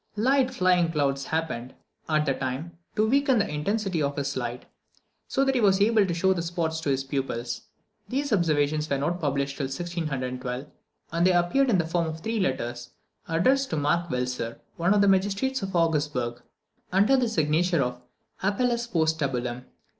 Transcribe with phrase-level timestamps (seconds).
[0.15, 1.75] Light flying clouds happened,
[2.09, 4.65] at the time, to weaken the intensity of his light,
[5.27, 7.61] so that he was able to show the spots to his pupils.
[8.09, 10.65] These observations were not published till January 1612;
[11.11, 12.89] and they appeared in the form of three letters,
[13.27, 16.41] addressed to Mark Velser, one of the magistrates of Augsburg,
[16.91, 18.01] under the signature of
[18.41, 19.65] Appelles post Tabulam.